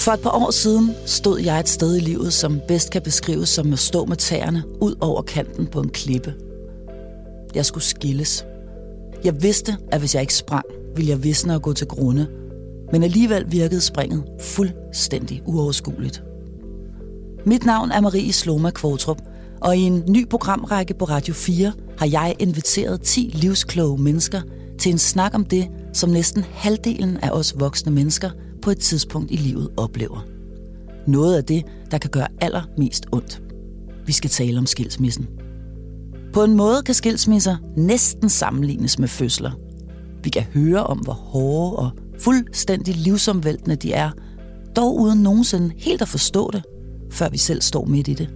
For 0.00 0.12
et 0.12 0.20
par 0.20 0.30
år 0.30 0.50
siden 0.50 0.90
stod 1.06 1.40
jeg 1.40 1.60
et 1.60 1.68
sted 1.68 1.96
i 1.96 2.00
livet, 2.00 2.32
som 2.32 2.60
bedst 2.68 2.90
kan 2.90 3.02
beskrives 3.02 3.48
som 3.48 3.72
at 3.72 3.78
stå 3.78 4.04
med 4.04 4.16
tæerne 4.16 4.62
ud 4.80 4.94
over 5.00 5.22
kanten 5.22 5.66
på 5.66 5.80
en 5.80 5.88
klippe. 5.88 6.34
Jeg 7.54 7.66
skulle 7.66 7.84
skilles. 7.84 8.44
Jeg 9.24 9.42
vidste, 9.42 9.76
at 9.92 10.00
hvis 10.00 10.14
jeg 10.14 10.20
ikke 10.20 10.34
sprang, 10.34 10.64
ville 10.96 11.10
jeg 11.10 11.24
visne 11.24 11.54
og 11.54 11.62
gå 11.62 11.72
til 11.72 11.86
grunde. 11.86 12.26
Men 12.92 13.02
alligevel 13.02 13.52
virkede 13.52 13.80
springet 13.80 14.24
fuldstændig 14.40 15.42
uoverskueligt. 15.46 16.22
Mit 17.46 17.64
navn 17.64 17.90
er 17.90 18.00
Marie 18.00 18.32
Sloma 18.32 18.70
Kvotrup, 18.70 19.22
og 19.60 19.76
i 19.76 19.80
en 19.80 20.04
ny 20.08 20.28
programrække 20.28 20.94
på 20.94 21.04
Radio 21.04 21.34
4 21.34 21.72
har 21.98 22.06
jeg 22.06 22.34
inviteret 22.38 23.00
10 23.00 23.30
livskloge 23.34 24.02
mennesker 24.02 24.40
til 24.78 24.92
en 24.92 24.98
snak 24.98 25.34
om 25.34 25.44
det, 25.44 25.68
som 25.92 26.10
næsten 26.10 26.44
halvdelen 26.52 27.16
af 27.16 27.30
os 27.30 27.54
voksne 27.58 27.92
mennesker 27.92 28.30
på 28.62 28.70
et 28.70 28.78
tidspunkt 28.78 29.30
i 29.30 29.36
livet 29.36 29.68
oplever. 29.76 30.24
Noget 31.06 31.36
af 31.36 31.44
det, 31.44 31.64
der 31.90 31.98
kan 31.98 32.10
gøre 32.10 32.28
allermest 32.40 33.06
ondt. 33.12 33.42
Vi 34.06 34.12
skal 34.12 34.30
tale 34.30 34.58
om 34.58 34.66
skilsmissen. 34.66 35.26
På 36.32 36.44
en 36.44 36.56
måde 36.56 36.82
kan 36.82 36.94
skilsmisser 36.94 37.56
næsten 37.76 38.28
sammenlignes 38.28 38.98
med 38.98 39.08
fødsler. 39.08 39.50
Vi 40.22 40.30
kan 40.30 40.42
høre 40.42 40.86
om, 40.86 40.98
hvor 40.98 41.12
hårde 41.12 41.76
og 41.76 41.90
fuldstændig 42.18 42.96
livsomvæltende 42.96 43.76
de 43.76 43.92
er, 43.92 44.10
dog 44.76 45.00
uden 45.00 45.22
nogensinde 45.22 45.72
helt 45.76 46.02
at 46.02 46.08
forstå 46.08 46.50
det, 46.52 46.62
før 47.10 47.28
vi 47.28 47.38
selv 47.38 47.62
står 47.62 47.84
midt 47.84 48.08
i 48.08 48.14
det. 48.14 48.30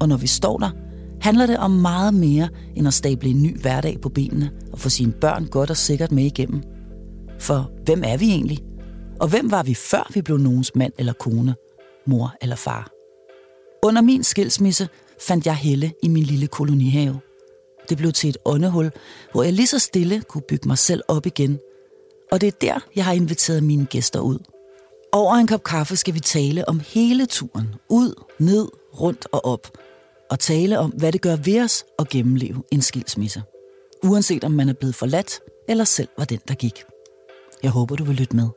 Og 0.00 0.08
når 0.08 0.16
vi 0.16 0.26
står 0.26 0.58
der, 0.58 0.70
handler 1.20 1.46
det 1.46 1.58
om 1.58 1.70
meget 1.70 2.14
mere 2.14 2.48
end 2.76 2.86
at 2.86 2.94
stable 2.94 3.28
en 3.28 3.42
ny 3.42 3.60
hverdag 3.60 4.00
på 4.00 4.08
benene 4.08 4.50
og 4.72 4.78
få 4.78 4.88
sine 4.88 5.12
børn 5.12 5.46
godt 5.46 5.70
og 5.70 5.76
sikkert 5.76 6.12
med 6.12 6.24
igennem. 6.24 6.62
For 7.38 7.70
hvem 7.84 8.02
er 8.06 8.16
vi 8.16 8.30
egentlig? 8.30 8.58
Og 9.20 9.28
hvem 9.28 9.50
var 9.50 9.62
vi 9.62 9.74
før 9.74 10.10
vi 10.14 10.22
blev 10.22 10.38
nogens 10.38 10.74
mand 10.74 10.92
eller 10.98 11.12
kone, 11.12 11.54
mor 12.06 12.34
eller 12.40 12.56
far? 12.56 12.90
Under 13.82 14.02
min 14.02 14.24
skilsmisse 14.24 14.88
fandt 15.20 15.46
jeg 15.46 15.56
Helle 15.56 15.92
i 16.02 16.08
min 16.08 16.22
lille 16.22 16.46
kolonihave. 16.46 17.20
Det 17.88 17.98
blev 17.98 18.12
til 18.12 18.30
et 18.30 18.36
åndehul, 18.44 18.90
hvor 19.32 19.42
jeg 19.42 19.52
lige 19.52 19.66
så 19.66 19.78
stille 19.78 20.22
kunne 20.28 20.42
bygge 20.48 20.68
mig 20.68 20.78
selv 20.78 21.02
op 21.08 21.26
igen. 21.26 21.58
Og 22.32 22.40
det 22.40 22.46
er 22.46 22.50
der, 22.60 22.78
jeg 22.96 23.04
har 23.04 23.12
inviteret 23.12 23.62
mine 23.62 23.86
gæster 23.86 24.20
ud. 24.20 24.38
Over 25.12 25.34
en 25.34 25.46
kop 25.46 25.64
kaffe 25.64 25.96
skal 25.96 26.14
vi 26.14 26.20
tale 26.20 26.68
om 26.68 26.80
hele 26.80 27.26
turen. 27.26 27.74
Ud, 27.88 28.14
ned, 28.38 28.68
rundt 29.00 29.26
og 29.32 29.44
op. 29.44 29.78
Og 30.30 30.38
tale 30.38 30.78
om, 30.78 30.90
hvad 30.90 31.12
det 31.12 31.20
gør 31.20 31.36
ved 31.36 31.62
os 31.62 31.84
at 31.98 32.08
gennemleve 32.08 32.62
en 32.72 32.82
skilsmisse. 32.82 33.42
Uanset 34.04 34.44
om 34.44 34.52
man 34.52 34.68
er 34.68 34.72
blevet 34.72 34.94
forladt, 34.94 35.40
eller 35.68 35.84
selv 35.84 36.08
var 36.18 36.24
den, 36.24 36.40
der 36.48 36.54
gik. 36.54 36.84
Jeg 37.62 37.70
håber, 37.70 37.96
du 37.96 38.04
vil 38.04 38.16
lytte 38.16 38.36
med. 38.36 38.48